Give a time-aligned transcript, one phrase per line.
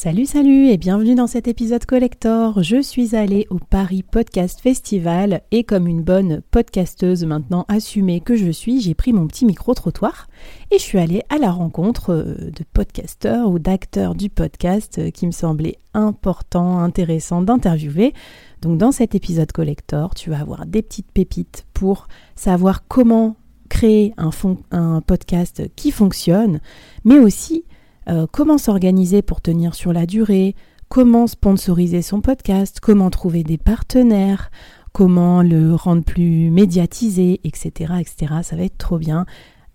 [0.00, 2.62] Salut, salut et bienvenue dans cet épisode collector.
[2.62, 8.36] Je suis allée au Paris Podcast Festival et comme une bonne podcasteuse maintenant assumée que
[8.36, 10.28] je suis, j'ai pris mon petit micro-trottoir
[10.70, 15.10] et je suis allée à la rencontre euh, de podcasteurs ou d'acteurs du podcast euh,
[15.10, 18.14] qui me semblait important, intéressant d'interviewer.
[18.62, 23.34] Donc dans cet épisode collector, tu vas avoir des petites pépites pour savoir comment
[23.68, 24.30] créer un,
[24.70, 26.60] un podcast qui fonctionne,
[27.04, 27.64] mais aussi
[28.08, 30.54] euh, comment s'organiser pour tenir sur la durée,
[30.88, 34.50] comment sponsoriser son podcast, comment trouver des partenaires,
[34.92, 38.34] comment le rendre plus médiatisé, etc., etc.
[38.42, 39.26] Ça va être trop bien.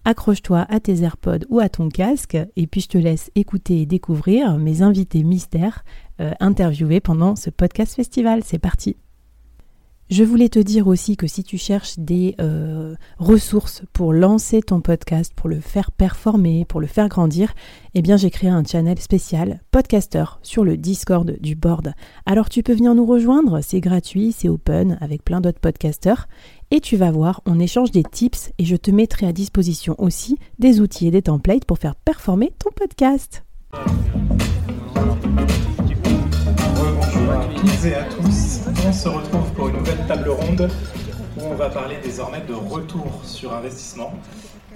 [0.05, 3.85] Accroche-toi à tes AirPods ou à ton casque et puis je te laisse écouter et
[3.85, 5.85] découvrir mes invités mystères
[6.19, 8.41] euh, interviewés pendant ce podcast festival.
[8.43, 8.97] C'est parti.
[10.15, 14.79] Je voulais te dire aussi que si tu cherches des euh, ressources pour lancer ton
[14.79, 17.55] podcast, pour le faire performer, pour le faire grandir,
[17.95, 21.93] eh bien j'ai créé un channel spécial podcaster sur le Discord du board.
[22.27, 26.27] Alors tu peux venir nous rejoindre, c'est gratuit, c'est open avec plein d'autres podcasters
[26.69, 30.37] et tu vas voir, on échange des tips et je te mettrai à disposition aussi
[30.59, 33.43] des outils et des templates pour faire performer ton podcast.
[38.85, 40.69] On se retrouve pour une nouvelle table ronde
[41.37, 44.13] où on va parler désormais de retour sur investissement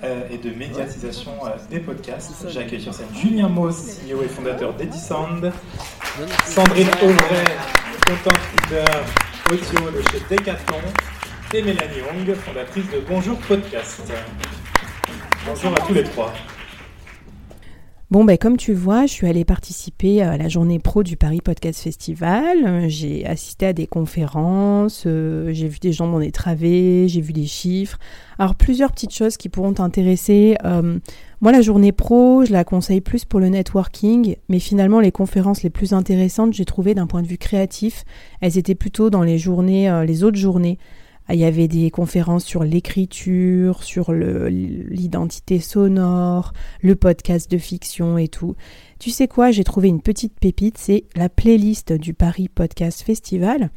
[0.03, 2.47] euh, et de médiatisation euh, des podcasts.
[2.49, 5.51] J'accueille sur scène Julien Moss, CEO et fondateur d'Edisound,
[6.45, 7.45] Sandrine Auvray,
[8.07, 9.05] content leader
[9.51, 10.77] audio de chez Decathlon,
[11.53, 14.11] et Mélanie Hong, fondatrice de Bonjour Podcast.
[15.45, 16.33] Bonjour à tous les trois.
[18.09, 21.41] Bon, ben, comme tu vois, je suis allée participer à la journée pro du Paris
[21.43, 22.87] Podcast Festival.
[22.87, 27.33] J'ai assisté à des conférences, euh, j'ai vu des gens dans des travées, j'ai vu
[27.33, 27.99] des chiffres.
[28.39, 30.55] Alors, plusieurs petites choses qui pourront t'intéresser.
[30.63, 30.99] Euh,
[31.41, 35.63] moi, la journée pro, je la conseille plus pour le networking, mais finalement, les conférences
[35.63, 38.05] les plus intéressantes, j'ai trouvé d'un point de vue créatif,
[38.39, 40.77] elles étaient plutôt dans les journées, euh, les autres journées.
[41.27, 48.17] Ah, il y avait des conférences sur l'écriture, sur l'identité sonore, le podcast de fiction
[48.17, 48.55] et tout.
[48.99, 53.71] Tu sais quoi, j'ai trouvé une petite pépite, c'est la playlist du Paris Podcast Festival.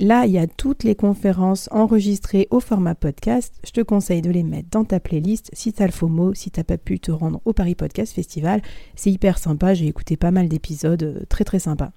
[0.00, 3.54] Là, il y a toutes les conférences enregistrées au format podcast.
[3.64, 6.34] Je te conseille de les mettre dans ta playlist si tu as le faux mot,
[6.34, 8.60] si tu n'as pas pu te rendre au Paris Podcast Festival.
[8.96, 11.92] C'est hyper sympa, j'ai écouté pas mal d'épisodes, euh, très très sympa.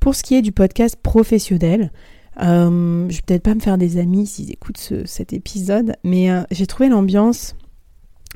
[0.00, 1.92] Pour ce qui est du podcast professionnel,
[2.40, 6.42] euh, je vais peut-être pas me faire des amis s'ils écoutent cet épisode, mais euh,
[6.50, 7.56] j'ai trouvé l'ambiance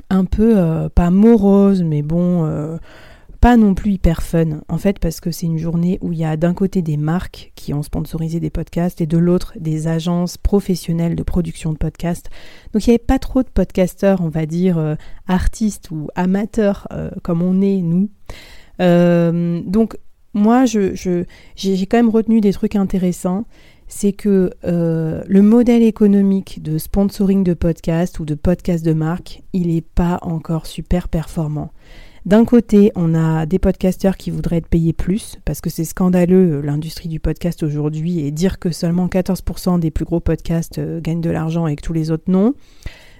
[0.09, 2.79] un peu, euh, pas morose, mais bon,
[3.39, 4.61] pas non plus hyper fun.
[4.69, 7.51] En fait, parce que c'est une journée où il y a d'un côté des marques
[7.55, 12.29] qui ont sponsorisé des podcasts et de l'autre des agences professionnelles de production de podcasts.
[12.73, 14.95] Donc il n'y avait pas trop de podcasteurs, on va dire,
[15.27, 16.87] artistes ou amateurs
[17.21, 18.09] comme on est, nous.
[18.79, 19.97] donc
[20.33, 21.25] moi, je,
[21.55, 23.45] j'ai quand même retenu des trucs intéressants
[23.93, 29.43] c'est que euh, le modèle économique de sponsoring de podcast ou de podcast de marque,
[29.53, 31.71] il n'est pas encore super performant.
[32.25, 36.61] D'un côté, on a des podcasteurs qui voudraient être payés plus, parce que c'est scandaleux
[36.61, 41.21] l'industrie du podcast aujourd'hui, et dire que seulement 14% des plus gros podcasts euh, gagnent
[41.21, 42.55] de l'argent et que tous les autres non.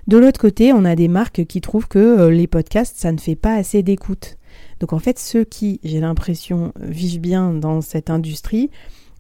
[0.08, 3.20] De l'autre côté, on a des marques qui trouvent que euh, les podcasts, ça ne
[3.20, 4.38] fait pas assez d'écoute.
[4.80, 8.72] Donc en fait, ceux qui, j'ai l'impression, vivent bien dans cette industrie,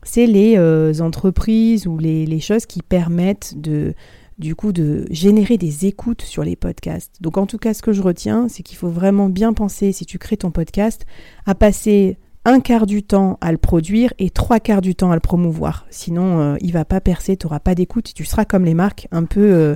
[0.04, 3.94] c'est les euh, entreprises ou les, choses qui permettent de,
[4.38, 7.22] du coup, de générer des écoutes sur les podcasts.
[7.22, 10.06] Donc, en tout cas, ce que je retiens, c'est qu'il faut vraiment bien penser, si
[10.06, 11.06] tu crées ton podcast,
[11.46, 15.16] à passer un quart du temps à le produire et trois quarts du temps à
[15.16, 15.86] le promouvoir.
[15.90, 19.08] Sinon, euh, il va pas percer, tu n'auras pas d'écoute, tu seras comme les marques,
[19.12, 19.76] un peu, euh,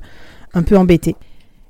[0.53, 1.15] un peu embêté.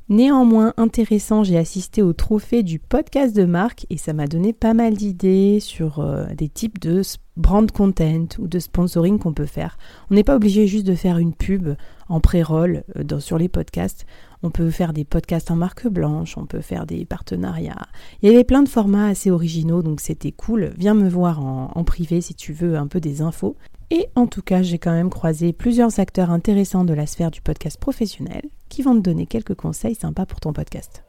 [0.09, 4.74] Néanmoins intéressant, j'ai assisté au trophée du podcast de marque et ça m'a donné pas
[4.74, 7.01] mal d'idées sur euh, des types de
[7.36, 9.77] brand content ou de sponsoring qu'on peut faire.
[10.09, 11.75] On n'est pas obligé juste de faire une pub
[12.07, 12.86] en pré-roll
[13.19, 14.06] sur les podcasts.
[14.44, 17.88] On peut faire des podcasts en marque blanche, on peut faire des partenariats.
[18.21, 20.74] Il y avait plein de formats assez originaux, donc c'était cool.
[20.77, 23.57] Viens me voir en, privé si tu veux un peu des infos.
[23.89, 27.41] Et en tout cas, j'ai quand même croisé plusieurs acteurs intéressants de la sphère du
[27.41, 31.03] podcast professionnel qui vont te donner quelques conseils sympas pour ton podcast.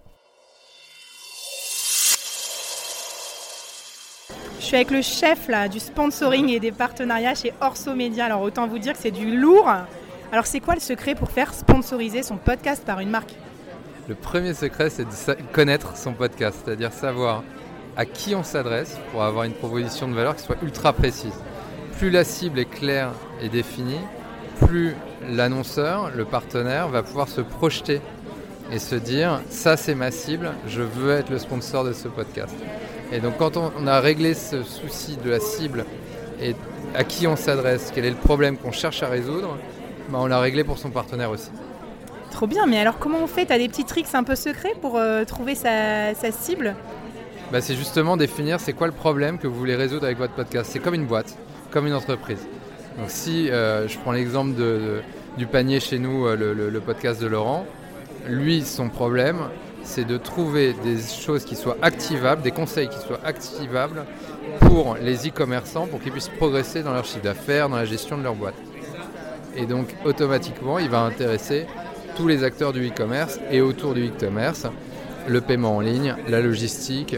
[4.60, 8.26] Je suis avec le chef là, du sponsoring et des partenariats chez Orso Media.
[8.26, 9.68] Alors autant vous dire que c'est du lourd.
[10.30, 13.34] Alors c'est quoi le secret pour faire sponsoriser son podcast par une marque?
[14.08, 17.42] Le premier secret, c'est de connaître son podcast, c'est-à-dire savoir
[17.96, 21.34] à qui on s'adresse pour avoir une proposition de valeur qui soit ultra précise.
[21.98, 23.10] Plus la cible est claire
[23.42, 23.98] et définie,
[24.60, 24.94] plus
[25.28, 28.00] l'annonceur, le partenaire, va pouvoir se projeter
[28.70, 32.54] et se dire ça c'est ma cible, je veux être le sponsor de ce podcast.
[33.10, 35.86] Et donc quand on, a réglé ce souci de la cible
[36.40, 36.54] et
[36.94, 39.58] à qui on s'adresse, quel est le problème qu'on cherche à résoudre,
[40.08, 41.50] bah, on l'a réglé pour son partenaire aussi.
[42.30, 43.44] Trop bien, mais alors comment on fait?
[43.44, 46.76] Tu as des petits tricks un peu secrets pour euh, trouver sa, cible?
[47.50, 50.70] Bah, C'est justement définir c'est quoi le problème que vous voulez résoudre avec votre podcast.
[50.72, 51.36] C'est comme une boîte,
[51.78, 52.44] comme une entreprise.
[52.98, 54.52] Donc si euh, je prends l'exemple
[55.36, 57.66] du panier chez nous, euh, le, podcast de Laurent,
[58.26, 59.36] lui, son problème,
[59.84, 64.06] c'est de trouver des choses qui soient activables, des conseils qui soient activables
[64.58, 68.24] pour les e-commerçants, pour qu'ils puissent progresser dans leur chiffre d'affaires, dans la gestion de
[68.24, 68.56] leur boîte.
[69.54, 71.66] Et donc automatiquement, il va intéresser
[72.16, 74.66] tous les acteurs du e-commerce et autour du e-commerce,
[75.28, 77.14] le paiement en ligne, la logistique,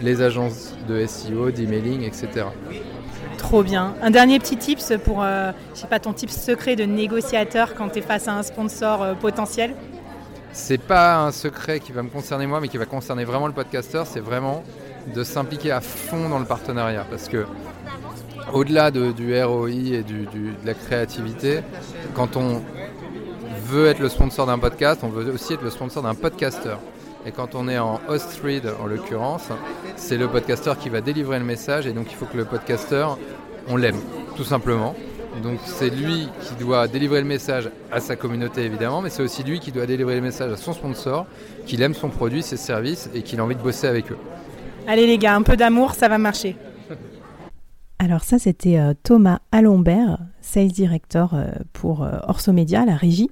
[0.00, 2.46] les agences de SEO, d'emailing, etc.
[4.02, 7.88] Un dernier petit tips pour, euh, je sais pas, ton tips secret de négociateur quand
[7.88, 9.76] tu es face à un sponsor euh, potentiel
[10.52, 13.52] C'est pas un secret qui va me concerner moi, mais qui va concerner vraiment le
[13.52, 14.64] podcasteur, c'est vraiment
[15.14, 17.06] de s'impliquer à fond dans le partenariat.
[17.08, 17.46] Parce que
[18.52, 20.26] au-delà du ROI et de
[20.64, 21.60] la créativité,
[22.12, 22.60] quand on
[23.66, 26.80] veut être le sponsor d'un podcast, on veut aussi être le sponsor d'un podcasteur.
[27.26, 29.48] Et quand on est en host read, en l'occurrence,
[29.96, 33.18] c'est le podcasteur qui va délivrer le message et donc il faut que le podcasteur,
[33.66, 33.98] on l'aime,
[34.36, 34.94] tout simplement.
[35.42, 39.42] Donc c'est lui qui doit délivrer le message à sa communauté évidemment, mais c'est aussi
[39.42, 41.26] lui qui doit délivrer le message à son sponsor,
[41.64, 44.18] qu'il aime son produit, ses services et qu'il a envie de bosser avec eux.
[44.86, 46.56] Allez les gars, un peu d'amour, ça va marcher.
[47.98, 53.30] Alors ça, c'était euh, Thomas Alombert, Sales Director euh, pour euh, Orso Media, la régie.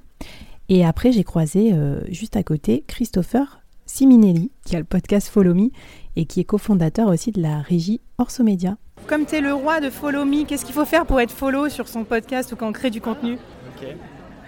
[0.70, 1.74] Et après, j'ai croisé
[2.08, 3.61] juste à côté Christopher
[3.92, 5.68] Siminelli, qui a le podcast Follow Me
[6.16, 8.78] et qui est cofondateur aussi de la régie Orso Media.
[9.06, 11.68] Comme tu es le roi de Follow Me, qu'est-ce qu'il faut faire pour être follow
[11.68, 13.36] sur son podcast ou quand on crée du contenu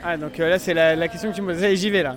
[0.02, 1.62] Ah, donc là, c'est la, question que tu me poses.
[1.62, 2.17] Allez, j'y vais là.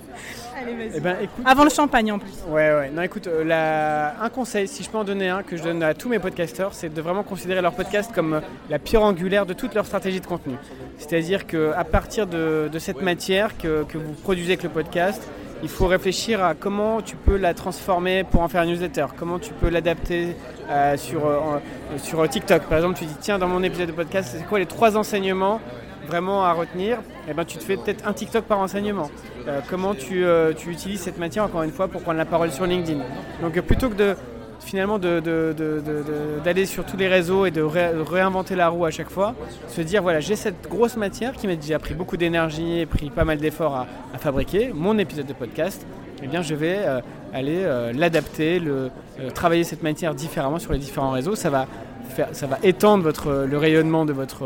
[0.96, 2.32] Eh ben, Avant le champagne en plus.
[2.48, 2.90] Ouais, ouais.
[2.90, 5.92] Non, écoute, euh, un conseil, si je peux en donner un, que je donne à
[5.92, 8.40] tous mes podcasteurs, c'est de vraiment considérer leur podcast comme euh,
[8.70, 10.54] la pierre angulaire de toute leur stratégie de contenu.
[10.96, 15.28] C'est-à-dire qu'à partir de, cette matière que, vous produisez avec le podcast,
[15.62, 19.38] il faut réfléchir à comment tu peux la transformer pour en faire une newsletter, comment
[19.38, 20.36] tu peux l'adapter
[20.70, 21.22] euh, sur,
[21.98, 22.62] sur TikTok.
[22.64, 25.60] Par exemple, tu dis, tiens, dans mon épisode de podcast, c'est quoi les trois enseignements
[26.08, 29.10] vraiment à retenir, eh ben, tu te fais peut-être un TikTok par enseignement.
[29.46, 32.50] Euh, comment tu, euh, tu, utilises cette matière, encore une fois, pour prendre la parole
[32.50, 33.00] sur LinkedIn.
[33.42, 34.16] Donc euh, plutôt que de
[34.60, 39.34] finalement d'aller sur tous les réseaux et de réinventer la roue à chaque fois,
[39.68, 43.10] se dire voilà j'ai cette grosse matière qui m'a déjà pris beaucoup d'énergie et pris
[43.10, 45.86] pas mal d'efforts à, fabriquer, mon épisode de podcast,
[46.22, 46.78] eh bien je vais
[47.32, 48.90] aller l'adapter, le,
[49.34, 51.36] travailler cette matière différemment sur les différents réseaux.
[51.36, 51.66] Ça va,
[52.08, 53.12] faire, ça étendre
[53.46, 54.44] le rayonnement de votre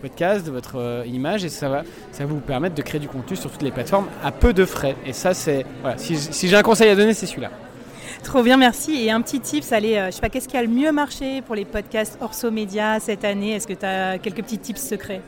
[0.00, 3.08] podcast, de votre euh, image, et ça va, ça va vous permettre de créer du
[3.08, 4.96] contenu sur toutes les plateformes à peu de frais.
[5.06, 5.64] Et ça, c'est.
[5.82, 6.16] Voilà, si,
[6.48, 7.50] j'ai un conseil à donner, c'est celui-là.
[8.22, 9.04] Trop bien, merci.
[9.04, 11.42] Et un petit tips, allez, euh, je sais pas, qu'est-ce qui a le mieux marché
[11.42, 13.52] pour les podcasts Orso Média cette année?
[13.52, 15.22] Est-ce que tu as quelques petits tips secrets?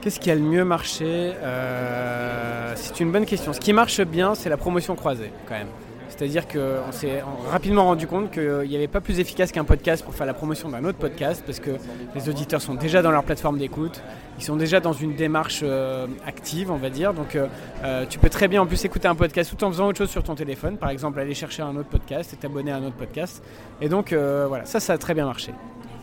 [0.00, 1.04] Qu'est-ce qui a le mieux marché?
[1.42, 3.52] Euh, C'est une bonne question.
[3.52, 5.68] Ce qui marche bien, c'est la promotion croisée, quand même.
[6.16, 10.14] C'est-à-dire qu'on s'est rapidement rendu compte qu'il n'y avait pas plus efficace qu'un podcast pour
[10.14, 11.70] faire la promotion d'un autre podcast, parce que
[12.14, 14.00] les auditeurs sont déjà dans leur plateforme d'écoute,
[14.38, 17.14] ils sont déjà dans une démarche euh, active, on va dire.
[17.14, 17.48] Donc euh,
[17.82, 20.10] euh, tu peux très bien en plus écouter un podcast tout en faisant autre chose
[20.10, 22.96] sur ton téléphone, par exemple aller chercher un autre podcast et t'abonner à un autre
[22.96, 23.42] podcast.
[23.80, 25.52] Et donc voilà, ça, ça a très bien marché.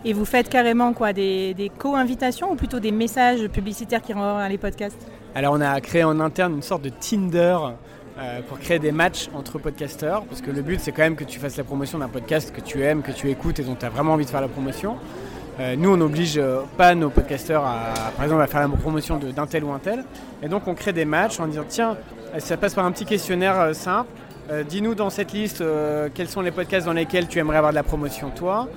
[0.03, 4.49] Et vous faites carrément quoi Des, des co-invitations ou plutôt des messages publicitaires qui renvoient
[4.49, 5.07] les podcasts?
[5.35, 7.55] Alors on a créé en interne une sorte de Tinder
[8.19, 11.23] euh, pour créer des matchs entre podcasteurs, parce que le but c'est quand même que
[11.23, 13.85] tu fasses la promotion d'un podcast que tu aimes, que tu écoutes et dont tu
[13.85, 14.97] as vraiment envie de faire la promotion.
[15.59, 16.39] Euh, nous, on n'oblige
[16.77, 20.03] pas nos podcasteurs à, par exemple, à faire la promotion d'un tel ou un tel.
[20.43, 21.97] Et donc, on crée des matchs en disant tiens,
[22.39, 24.09] ça passe par un petit questionnaire simple.
[24.69, 25.63] Dis-nous dans cette liste
[26.13, 28.67] quels sont les podcasts dans lesquels tu aimerais avoir de la promotion, toi.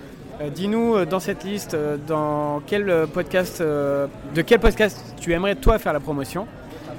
[0.55, 1.77] Dis-nous dans cette liste
[2.07, 6.47] dans quel podcast, de quel podcast tu aimerais toi faire la promotion.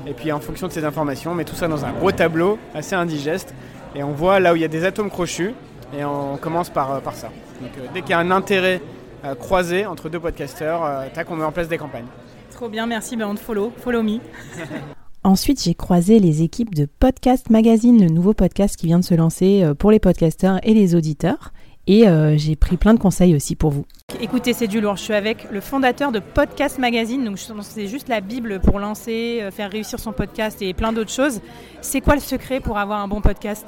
[0.07, 2.59] Et puis en fonction de ces informations, on met tout ça dans un gros tableau
[2.73, 3.53] assez indigeste
[3.95, 5.53] et on voit là où il y a des atomes crochus
[5.97, 7.29] et on commence par, euh, par ça.
[7.61, 8.81] Donc euh, dès qu'il y a un intérêt
[9.23, 12.05] euh, croisé entre deux podcasteurs, tac, on met en place des campagnes.
[12.51, 14.19] Trop bien, merci, ben on te follow, follow me.
[15.23, 19.15] Ensuite, j'ai croisé les équipes de Podcast Magazine, le nouveau podcast qui vient de se
[19.15, 21.51] lancer pour les podcasteurs et les auditeurs.
[21.87, 23.85] Et euh, j'ai pris plein de conseils aussi pour vous.
[24.19, 24.95] Écoutez, c'est du lourd.
[24.95, 27.23] Je suis avec le fondateur de Podcast Magazine.
[27.23, 31.11] Donc, c'est juste la Bible pour lancer, euh, faire réussir son podcast et plein d'autres
[31.11, 31.41] choses.
[31.81, 33.67] C'est quoi le secret pour avoir un bon podcast?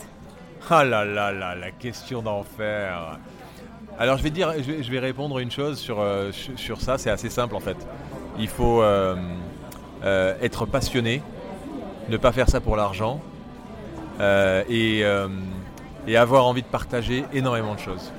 [0.69, 3.19] Ah là là là, la question d'enfer.
[3.99, 6.97] Alors, je vais dire, je vais, répondre une chose sur, euh, sur ça.
[6.97, 7.77] C'est assez simple en fait.
[8.39, 8.83] Il faut
[10.03, 11.21] être passionné,
[12.09, 13.21] ne pas faire ça pour l'argent.
[14.19, 15.03] et
[16.07, 18.11] et avoir envie de partager énormément de choses.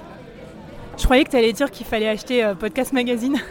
[0.98, 3.38] Je croyais que tu allais dire qu'il fallait acheter euh, Podcast Magazine.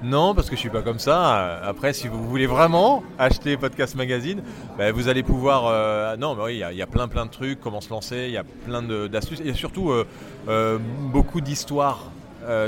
[0.00, 1.58] Non, parce que je suis pas comme ça.
[1.64, 4.44] Après, si vous voulez vraiment acheter Podcast Magazine,
[4.78, 5.66] ben, vous allez pouvoir.
[5.66, 8.30] Euh, non, mais oui, il y, a plein plein de trucs, comment se lancer, il
[8.30, 9.40] y a plein d'astuces.
[9.40, 10.78] Il y a surtout euh,
[11.12, 12.12] beaucoup d'histoires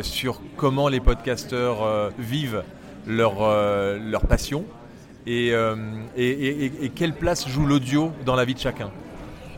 [0.03, 2.65] sur comment les podcasteurs vivent
[3.07, 3.35] leur,
[4.01, 4.65] leur passion
[5.25, 5.51] et,
[6.17, 8.91] et quelle place joue l'audio dans la vie de chacun.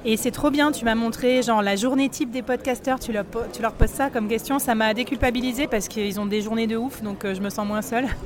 [0.04, 3.24] Et c'est trop bien, tu m'as montré genre la journée type des podcasteurs, tu leur,
[3.52, 7.02] tu poses ça comme question, ça m'a déculpabilisé parce qu'ils ont des journées de ouf,
[7.02, 8.06] donc euh, je me sens moins seule.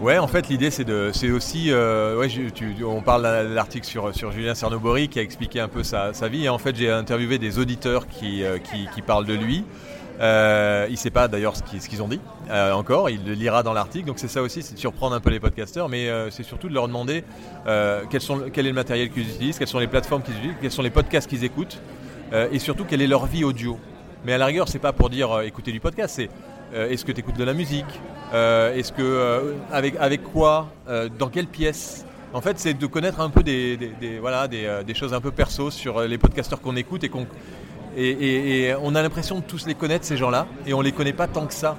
[0.00, 2.28] Ouais, en fait, l'idée, c'est de, c'est aussi, euh, ouais,
[2.84, 6.46] on parle de l'article sur, sur Julien Cernobori qui a expliqué un peu sa, vie.
[6.46, 8.58] Et en fait, j'ai interviewé des auditeurs qui, euh,
[9.06, 9.64] parlent de lui.
[10.20, 13.62] Euh, il ne sait pas d'ailleurs ce qu'ils ont dit euh, encore, il le lira
[13.62, 14.06] dans l'article.
[14.06, 16.68] Donc c'est ça aussi, c'est de surprendre un peu les podcasteurs, mais euh, c'est surtout
[16.68, 17.24] de leur demander
[17.64, 20.90] quel est le matériel qu'ils utilisent, quelles sont les plateformes qu'ils utilisent, quels sont les
[20.90, 21.80] podcasts qu'ils écoutent,
[22.32, 23.78] et surtout quelle est leur vie audio.
[24.24, 26.30] Mais à la rigueur, c'est pas pour dire écouter du podcast, c'est
[26.74, 28.00] est-ce que tu écoutes de la musique,
[28.32, 30.68] est-ce que avec, avec quoi,
[31.18, 32.04] dans quelle pièce.
[32.34, 33.78] En fait, c'est de connaître un peu des,
[34.20, 37.26] voilà, des, choses un peu perso sur les podcasteurs qu'on écoute et qu'on
[37.96, 41.12] et, on a l'impression de tous les connaître, ces gens-là, et on ne les connaît
[41.12, 41.76] pas tant que ça.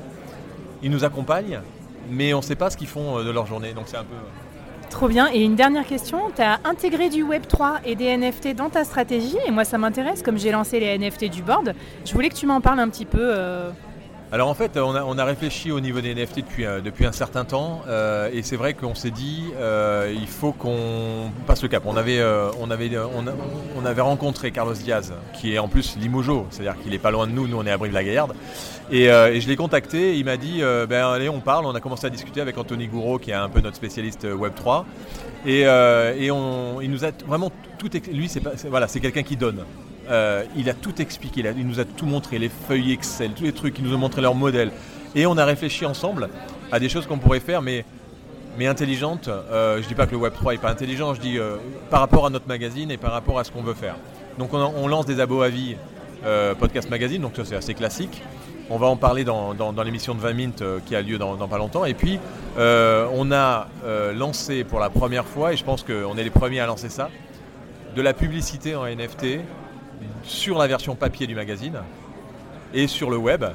[0.82, 1.62] Ils nous accompagnent,
[2.10, 4.04] mais on ne sait pas ce qu'ils font euh, de leur journée, donc c'est un
[4.04, 4.16] peu...
[4.16, 4.90] Euh.
[4.90, 5.28] Trop bien.
[5.34, 9.38] Et une dernière question, tu as intégré du Web3 et des NFT dans ta stratégie,
[9.48, 11.74] et moi ça m'intéresse, comme j'ai lancé les NFT du board,
[12.06, 13.20] je voulais que tu m'en parles un petit peu.
[13.22, 13.72] Euh,
[14.34, 17.84] alors en fait, on a, réfléchi au niveau des NFT depuis, euh, un certain temps
[17.88, 21.84] euh, et c'est vrai qu'on s'est dit euh, il faut qu'on passe le cap.
[21.86, 22.20] On avait,
[22.60, 22.90] on, avait,
[23.78, 27.28] on, avait rencontré Carlos Diaz, qui est en plus Limojo, c'est-à-dire qu'il est pas loin
[27.28, 28.34] de nous, nous on est à Brive-la-Gaillarde.
[28.90, 32.10] Et, je l'ai contacté, il m'a dit ben allez on parle, on a commencé à
[32.10, 34.86] discuter avec Anthony Gouraud qui est un peu notre spécialiste Web3.
[35.46, 37.92] Et, il nous a vraiment tout...
[38.12, 39.64] Lui c'est voilà, c'est quelqu'un qui donne.
[40.10, 43.54] Euh, il a tout expliqué, il, nous a tout montré, les feuilles Excel, tous les
[43.54, 44.72] trucs, il nous a montré leur modèle.
[45.16, 46.30] Et on a réfléchi ensemble
[46.72, 47.86] à des choses qu'on pourrait faire, mais,
[48.58, 49.30] mais intelligentes.
[49.30, 51.58] Euh, je dis pas que le Web3 n'est pas intelligent, je dis euh,
[51.90, 53.96] par rapport à notre magazine et par rapport à ce qu'on veut faire.
[54.38, 55.76] Donc on, lance des abos à vie
[56.58, 58.24] podcast magazine, donc ça c'est assez classique.
[58.70, 61.60] On va en parler dans, l'émission de 20 minutes qui a lieu dans, dans, pas
[61.60, 61.86] longtemps.
[61.86, 62.18] Et puis,
[62.58, 63.68] on a
[64.16, 67.12] lancé pour la première fois, et je pense qu'on est les premiers à lancer ça,
[67.96, 69.42] de la publicité en NFT
[70.24, 71.80] sur la version papier du magazine
[72.74, 73.46] et sur le web.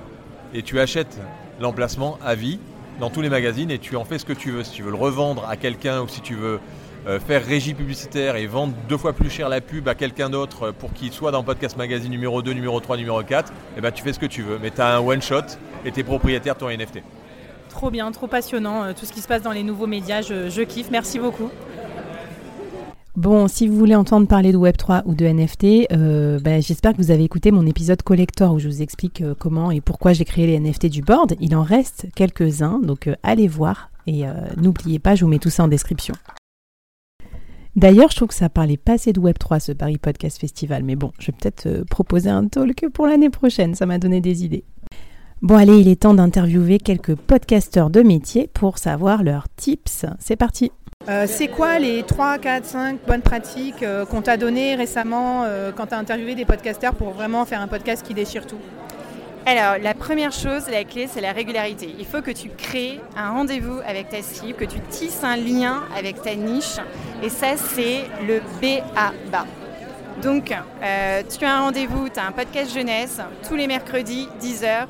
[0.55, 1.19] Et tu achètes
[1.61, 2.59] l'emplacement à vie
[3.01, 4.65] dans tous les magazines et tu en fais ce que tu veux.
[4.65, 6.61] Si tu veux le revendre à quelqu'un ou si tu veux
[7.07, 10.73] euh, faire régie publicitaire et vendre deux fois plus cher la pub à quelqu'un d'autre
[10.73, 13.93] pour qu'il soit dans Podcast Magazine numéro 2, numéro 3, numéro 4, et eh ben
[13.93, 14.59] tu fais ce que tu veux.
[14.61, 15.43] Mais tu as un one shot
[15.85, 17.03] et tu es propriétaire de ton NFT.
[17.71, 18.85] Trop bien, trop passionnant.
[18.85, 20.91] Euh, tout ce qui se passe dans les nouveaux médias, je kiffe.
[20.91, 21.51] Merci beaucoup.
[23.19, 26.99] Bon, si vous voulez entendre parler de Web3 ou de NFT, euh, ben, j'espère que
[26.99, 30.25] vous avez écouté mon épisode collector où je vous explique euh, comment et pourquoi j'ai
[30.25, 31.35] créé les NFT du board.
[31.41, 34.23] Il en reste quelques-uns, donc euh, allez voir et
[34.57, 36.15] n'oubliez pas, je vous mets tout ça en description.
[37.75, 40.95] D'ailleurs, je trouve que ça parlait pas assez de Web3 ce Paris Podcast Festival, mais
[40.95, 44.65] bon, je vais peut-être proposer un talk pour l'année prochaine, ça m'a donné des idées.
[45.41, 50.05] Bon allez, il est temps d'interviewer quelques podcasteurs de métier pour savoir leurs tips.
[50.19, 50.73] C'est parti
[51.09, 55.71] euh, c'est quoi les 3, 4, 5 bonnes pratiques euh, qu'on t'a données récemment euh,
[55.75, 58.59] quand tu as interviewé des podcasteurs pour vraiment faire un podcast qui déchire tout?
[59.47, 61.95] Alors, la première chose, la clé, c'est la régularité.
[61.99, 65.85] Il faut que tu crées un rendez-vous avec ta cible, que tu tisses un lien
[65.97, 66.77] avec ta niche.
[67.23, 69.47] Et ça, c'est le B à bas.
[70.21, 70.53] Donc,
[70.83, 74.87] euh, tu as un rendez-vous, tu as un podcast jeunesse, tous les mercredis, 10h,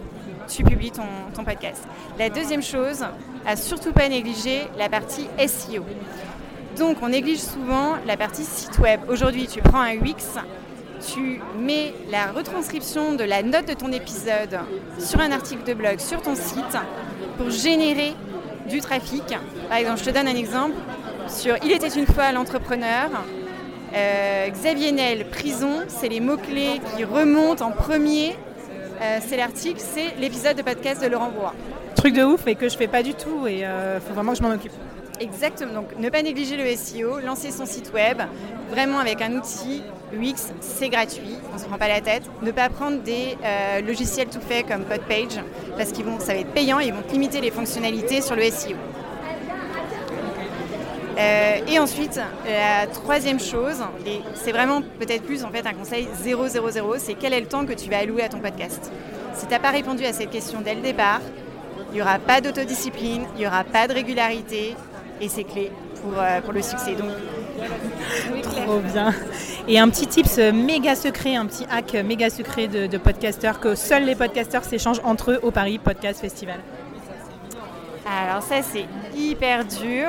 [0.49, 1.83] tu publies ton, podcast.
[2.19, 3.05] La deuxième chose,
[3.47, 5.85] à surtout pas négliger la partie SEO.
[6.77, 9.01] Donc, on néglige souvent la partie site web.
[9.09, 10.27] Aujourd'hui, tu prends un Wix,
[11.07, 14.59] tu mets la retranscription de la note de ton épisode
[14.99, 16.77] sur un article de blog sur ton site
[17.37, 18.15] pour générer
[18.69, 19.25] du trafic.
[19.69, 20.75] Par exemple, je te donne un exemple
[21.29, 23.11] sur Il était une fois l'entrepreneur.
[23.95, 28.37] Euh, Xavier Nel, prison, c'est les mots-clés qui remontent en premier.
[29.01, 31.55] Euh, c'est l'article, c'est l'épisode de podcast de Laurent Bois.
[31.95, 34.33] Truc de ouf et que je fais pas du tout et il euh, faut vraiment
[34.33, 34.73] que je m'en occupe.
[35.21, 38.19] Exactement, donc ne pas négliger le SEO, lancer son site web,
[38.71, 39.83] vraiment avec un outil
[40.17, 42.23] Wix, c'est gratuit, on ne se prend pas la tête.
[42.43, 43.37] Ne pas prendre des
[43.85, 45.43] logiciels tout faits comme Podpage,
[45.77, 48.45] parce qu'ils vont, ça va être payant et ils vont limiter les fonctionnalités sur le
[48.45, 48.77] SEO.
[51.19, 56.09] Euh, et ensuite, la troisième chose, et c'est vraiment peut-être plus en fait un conseil
[56.23, 56.43] 000,
[56.99, 58.91] c'est quel est le temps que tu vas allouer à ton podcast?
[59.35, 61.21] Si tu n'as pas répondu à cette question dès le départ,
[61.91, 64.77] il n'y aura pas d'autodiscipline, il n'y aura pas de régularité,
[65.21, 65.73] et c'est clé
[66.03, 66.95] pour, euh, pour le succès.
[66.95, 67.11] Donc,
[68.43, 69.13] Trop bien.
[69.67, 73.75] Et un petit tips méga secret, un petit hack méga secret de, de podcasteurs que
[73.75, 76.61] seuls les podcasteurs s'échangent entre eux au Paris Podcast Festival.
[78.07, 80.09] Alors ça c'est hyper dur.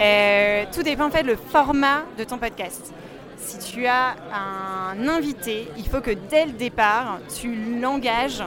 [0.00, 2.92] Euh, tout dépend en fait le format de ton podcast.
[3.36, 8.42] Si tu as un invité, il faut que dès le départ, tu l'engages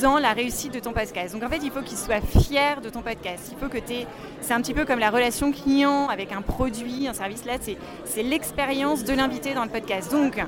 [0.00, 1.34] dans la réussite de ton podcast.
[1.34, 3.50] Donc en fait, il faut qu'il soit fier de ton podcast.
[3.52, 4.06] Il faut que tu
[4.40, 7.44] C'est un petit peu comme la relation client avec un produit, un service.
[7.44, 7.54] Là,
[8.04, 10.12] c'est l'expérience de l'invité dans le podcast.
[10.12, 10.38] Donc,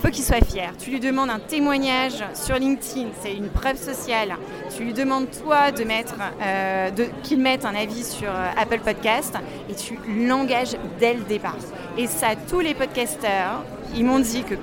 [0.00, 0.72] faut qu'il soit fier.
[0.78, 4.36] Tu lui demandes un témoignage sur LinkedIn, c'est une preuve sociale.
[4.74, 6.90] Tu lui demandes toi de mettre, euh,
[7.22, 9.34] qu'il mette un avis sur euh, Apple Podcast
[9.68, 11.56] et tu l'engages dès le départ.
[11.96, 14.54] Et ça, tous les podcasteurs, ils m'ont dit que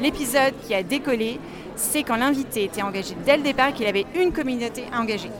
[0.00, 1.38] l'épisode qui a décollé,
[1.76, 5.30] c'est quand l'invité était engagé dès le départ, qu'il avait une communauté engagée.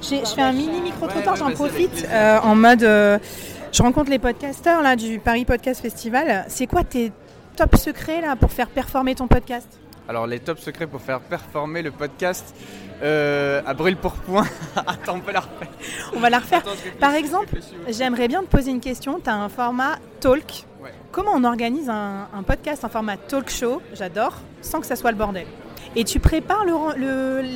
[0.00, 2.82] Je fais un mini micro-trottoir, j'en profite euh, en mode
[3.72, 6.44] je rencontre les podcasteurs là, du Paris Podcast Festival.
[6.48, 7.12] C'est quoi tes
[7.56, 9.78] top secrets là, pour faire performer ton podcast?
[10.08, 12.54] Alors, les top secrets pour faire performer le podcast
[13.02, 14.46] euh, à brûle pour point.
[14.76, 15.68] Attends, on peut la refaire.
[16.14, 16.62] On va la refaire.
[16.98, 19.20] Par exemple, j'aimerais bien te poser une question.
[19.22, 20.64] Tu as un format talk.
[21.12, 25.16] Comment on organise un, podcast, un format talk show, j'adore, sans que ça soit le
[25.16, 25.46] bordel
[25.98, 26.64] et tu prépares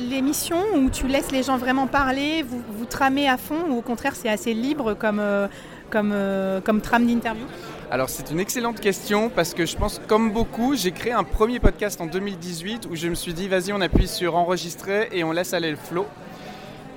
[0.09, 3.81] l'émission où tu laisses les gens vraiment parler, vous, vous tramez à fond ou au
[3.81, 5.47] contraire c'est assez libre comme, euh,
[5.89, 7.45] comme, euh, comme trame d'interview?
[7.89, 11.61] Alors c'est une excellente question parce que je pense comme beaucoup, j'ai créé un premier
[11.61, 15.31] podcast en 2018 où je me suis dit vas-y on appuie sur enregistrer et on
[15.31, 16.05] laisse aller le flow.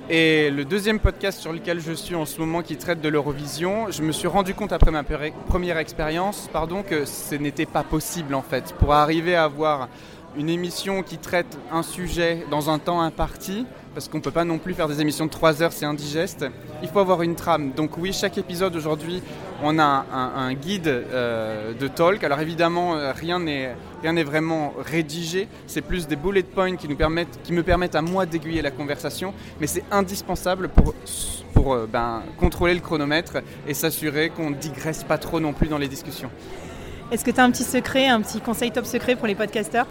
[0.09, 3.91] Et le deuxième podcast sur lequel je suis en ce moment qui traite de l'Eurovision,
[3.91, 8.33] je me suis rendu compte après ma première expérience pardon, que ce n'était pas possible
[8.33, 8.73] en fait.
[8.79, 9.87] Pour arriver à avoir
[10.35, 14.43] une émission qui traite un sujet dans un temps imparti, parce qu'on ne peut pas
[14.43, 16.45] non plus faire des émissions de 3 heures, c'est indigeste.
[16.83, 17.71] Il faut avoir une trame.
[17.71, 19.23] Donc oui, chaque épisode aujourd'hui,
[19.63, 22.23] on a un, guide euh, de talk.
[22.23, 25.47] Alors évidemment, euh, rien n'est vraiment rédigé.
[25.65, 28.71] C'est plus des bullet points qui nous permettent, qui me permettent à moi d'aiguiller la
[28.71, 29.33] conversation.
[29.59, 30.93] Mais c'est indispensable pour
[31.57, 33.37] pour euh, ben, contrôler le chronomètre
[33.67, 36.29] et s'assurer qu'on ne digresse pas trop non plus dans les discussions.
[37.11, 39.87] Est-ce que tu as un petit secret, un petit conseil top secret pour les podcasteurs?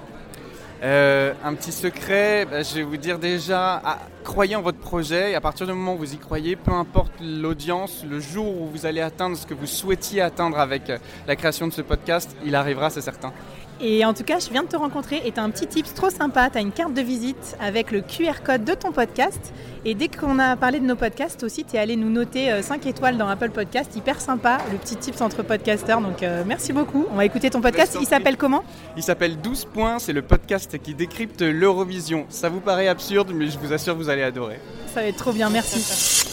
[0.82, 5.30] Euh, un petit secret, bah, je vais vous dire déjà, ah, croyez en votre projet
[5.30, 8.66] et à partir du moment où vous y croyez, peu importe l'audience, le jour où
[8.66, 12.36] vous allez atteindre ce que vous souhaitiez atteindre avec euh, la création de ce podcast,
[12.44, 13.32] il arrivera, c'est certain.
[13.80, 15.92] Et en tout cas, je viens de te rencontrer et tu as un petit tips
[15.92, 16.48] trop sympa.
[16.48, 19.52] Tu as une carte de visite avec le QR code de ton podcast.
[19.84, 22.84] Et dès qu'on a parlé de nos podcasts aussi, tu es allé nous noter 5
[22.84, 23.94] euh, étoiles dans Apple Podcast.
[23.94, 26.00] Hyper sympa, le petit tips entre podcasteurs.
[26.00, 27.06] Donc euh, merci beaucoup.
[27.12, 27.98] On va écouter ton podcast.
[28.00, 28.64] Il s'appelle comment?
[28.96, 29.98] Il s'appelle 12 points.
[29.98, 32.24] C'est le podcast qui décrypte l'Eurovision.
[32.30, 34.60] Ça vous paraît absurde, mais je vous assure, vous allez adorer.
[34.92, 35.50] Ça va être trop bien.
[35.50, 36.24] Merci.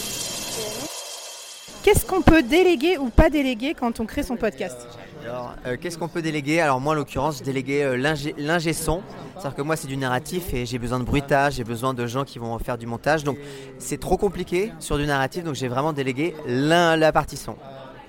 [1.82, 4.86] Qu'est-ce qu'on peut déléguer ou pas déléguer quand on crée son podcast
[5.24, 6.60] alors, euh, qu'est-ce qu'on peut déléguer?
[6.60, 9.00] Alors moi, en l'occurrence, je déléguais euh, l'ingé son.
[9.32, 12.24] C'est-à-dire que moi, c'est du narratif et j'ai besoin de bruitage, j'ai besoin de gens
[12.24, 13.24] qui vont faire du montage.
[13.24, 13.38] Donc,
[13.78, 17.56] c'est trop compliqué sur du narratif, donc j'ai vraiment délégué la partie son.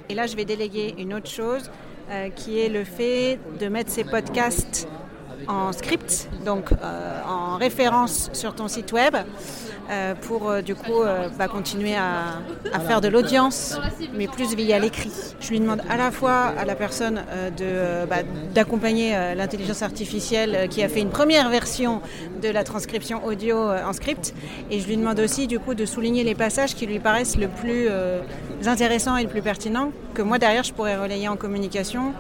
[0.10, 1.72] Et là, je vais déléguer une autre chose
[2.12, 4.88] euh, qui est le fait de mettre ces podcasts
[5.48, 6.72] en script, donc
[7.28, 9.16] en référence sur ton site web.
[9.90, 12.42] Euh, pour euh, du coup euh, bah, continuer à,
[12.74, 13.80] à faire de l'audience,
[14.14, 15.12] mais plus via l'écrit.
[15.40, 18.18] Je lui demande à la fois à la personne euh, de, bah,
[18.54, 22.02] d'accompagner l'intelligence artificielle qui a fait une première version
[22.42, 24.34] de la transcription audio en script,
[24.72, 27.48] et je lui demande aussi du coup de souligner les passages qui lui paraissent le
[27.48, 27.88] plus
[28.66, 32.14] intéressants et le plus pertinents, que moi derrière je pourrais relayer en communication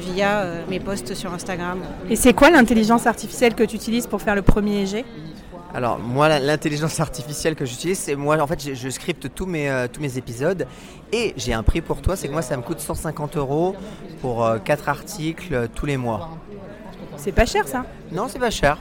[0.00, 1.80] via mes posts sur Instagram.
[2.10, 5.04] Et c'est quoi l'intelligence artificielle que tu utilises pour faire le premier jet?
[5.74, 9.68] Alors moi l'intelligence artificielle que j'utilise c'est moi en fait je, je scripte tous mes,
[9.68, 10.68] euh, tous mes épisodes
[11.12, 13.74] et j'ai un prix pour toi c'est que moi ça me coûte 150 euros
[14.20, 16.38] pour 4 articles euh, tous les mois.
[17.16, 17.86] C'est pas cher ça?
[18.12, 18.78] Non c'est pas cher.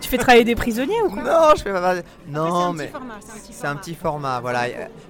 [0.00, 1.22] Tu fais travailler des prisonniers ou quoi?
[1.22, 1.94] Non je fais pas...
[2.28, 2.90] Non mais...
[3.50, 4.40] c'est un petit format.
[4.40, 4.64] voilà.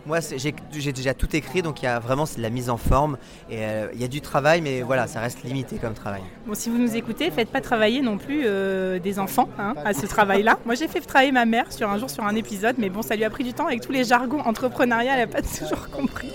[0.06, 2.76] Moi, j'ai déjà tout écrit, donc il y a vraiment c'est de la mise en
[2.76, 3.16] forme.
[3.50, 6.22] Et euh, il y a du travail, mais voilà, ça reste limité comme travail.
[6.46, 9.94] Bon, si vous nous écoutez, faites pas travailler non plus euh, des enfants hein, à
[9.94, 10.58] ce travail-là.
[10.64, 13.16] Moi, j'ai fait travailler ma mère sur un jour sur un épisode, mais bon, ça
[13.16, 16.30] lui a pris du temps avec tous les jargons entrepreneurial, elle n'a pas toujours compris.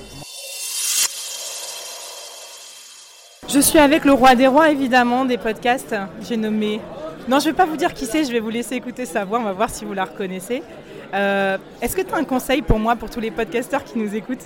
[3.47, 5.95] Je suis avec le roi des rois, évidemment, des podcasts.
[6.21, 6.81] J'ai nommé.
[7.27, 9.39] Non, je vais pas vous dire qui c'est, je vais vous laisser écouter sa voix,
[9.39, 10.61] on va voir si vous la reconnaissez.
[11.13, 14.13] Euh, Est-ce que tu as un conseil pour moi, pour tous les podcasteurs qui nous
[14.15, 14.43] écoutent?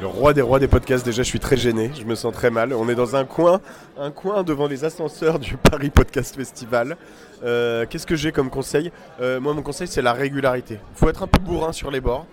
[0.00, 2.50] Le roi des rois des podcasts, déjà je suis très gêné, je me sens très
[2.50, 2.72] mal.
[2.74, 3.60] On est dans un coin,
[3.98, 6.96] un coin devant les ascenseurs du Paris Podcast Festival.
[7.42, 8.92] Euh, Qu'est-ce que j'ai comme conseil?
[9.20, 10.78] Euh, Moi mon conseil c'est la régularité.
[10.94, 12.26] Il faut être un peu bourrin sur les bords,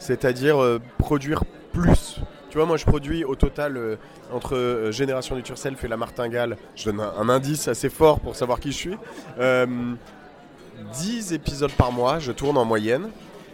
[0.00, 0.56] c'est-à-dire
[0.98, 2.18] produire plus.
[2.56, 3.96] Tu vois, moi je produis au total euh,
[4.32, 8.34] entre euh, Génération du Turself et La Martingale, je donne un, indice assez fort pour
[8.34, 8.96] savoir qui je suis.
[9.38, 9.66] Euh,
[10.94, 13.10] 10 épisodes par mois, je tourne en moyenne.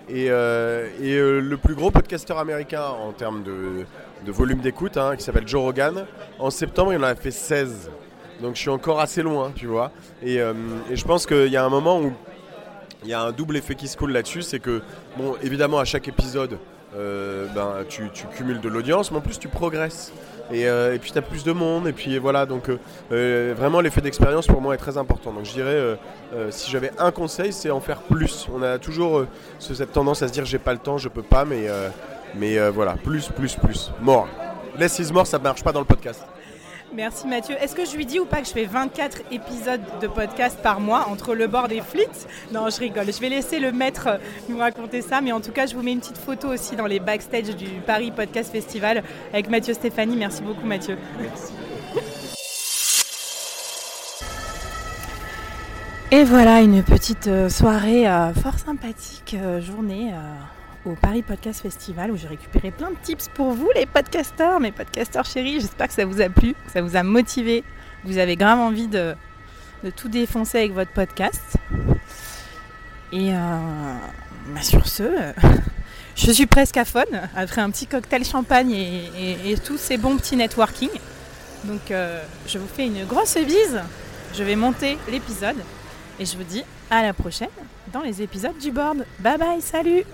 [0.08, 3.86] Et, euh, et, euh, le plus gros podcasteur américain en termes de,
[4.24, 6.06] de volume d'écoute, hein, qui s'appelle Joe Rogan,
[6.38, 7.90] en septembre il en a fait 16.
[8.40, 9.90] Donc je suis encore assez loin, tu vois.
[10.22, 10.54] Et, euh,
[10.88, 12.12] et je pense qu'il y a un moment où
[13.02, 14.80] il y a un double effet qui se coule là-dessus, c'est que,
[15.16, 16.58] bon, évidemment, à chaque épisode,
[16.96, 20.12] euh, ben, tu, cumules de l'audience, mais en plus tu progresses.
[20.52, 22.68] Et, euh, puis tu as plus de monde, et puis voilà, donc
[23.11, 25.33] euh, vraiment l'effet d'expérience pour moi est très important.
[25.33, 25.98] Donc je dirais,
[26.50, 28.46] si j'avais un conseil, c'est en faire plus.
[28.52, 29.24] On a toujours
[29.59, 31.68] ce- cette tendance à se dire j'ai pas le temps, je peux pas, mais,
[32.35, 33.90] mais voilà, plus, plus, plus.
[34.02, 34.28] Mort.
[34.78, 36.22] Less is more, ça marche pas dans le podcast.
[36.94, 37.57] Merci Mathieu.
[37.61, 40.78] Est-ce que je lui dis ou pas que je fais 24 épisodes de podcast par
[40.78, 42.05] mois entre le bord des flits
[42.52, 43.07] Non, je rigole.
[43.07, 45.22] Je vais laisser le maître nous raconter ça.
[45.22, 47.66] Mais en tout cas, je vous mets une petite photo aussi dans les backstage du
[47.87, 49.02] Paris Podcast Festival
[49.33, 50.16] avec Mathieu Stéphanie.
[50.16, 50.98] Merci beaucoup Mathieu.
[56.11, 60.12] Et voilà une petite euh, soirée euh, fort sympathique, euh, journée
[60.84, 64.72] au Paris Podcast Festival où j'ai récupéré plein de tips pour vous les podcasteurs, mes
[64.72, 65.60] podcasteurs chéris.
[65.60, 67.62] J'espère que ça vous a plu, que ça vous a motivé,
[68.02, 69.14] que vous avez grave envie de,
[69.84, 71.56] de tout défoncer avec votre podcast.
[73.12, 73.96] Et euh,
[74.48, 75.32] bah, sur ce, euh,
[76.16, 77.04] je suis presque à fun
[77.36, 80.90] après un petit cocktail champagne et tous ces bons petits networking.
[81.64, 83.80] Donc euh, je vous fais une grosse bise.
[84.34, 85.56] Je vais monter l'épisode
[86.18, 87.48] et je vous dis à la prochaine
[87.92, 89.04] dans les épisodes du board.
[89.20, 90.04] Bye bye, salut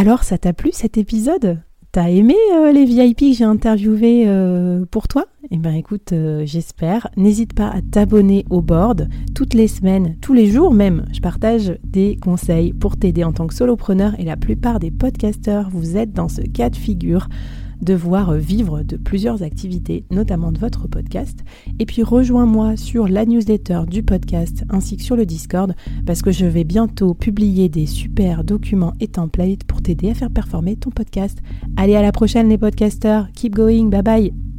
[0.00, 1.58] Alors, ça t'a plu cet épisode?
[1.90, 5.24] T'as aimé euh, les VIP que j'ai interviewés euh, pour toi?
[5.50, 7.08] Eh bien écoute, euh, j'espère.
[7.16, 11.04] N'hésite pas à t'abonner au board toutes les semaines, tous les jours même.
[11.12, 15.68] Je partage des conseils pour t'aider en tant que solopreneur et la plupart des podcasteurs,
[15.68, 17.26] vous êtes dans ce cas de figure
[17.80, 21.40] devoir vivre de plusieurs activités, notamment de votre podcast.
[21.78, 25.74] Et puis rejoins-moi sur la newsletter du podcast ainsi que sur le Discord
[26.06, 30.30] parce que je vais bientôt publier des super documents et templates pour t'aider à faire
[30.30, 31.38] performer ton podcast.
[31.76, 34.57] Allez à la prochaine les podcasteurs, keep going, bye bye